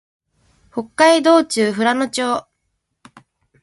[0.71, 2.47] 北海道中富良野町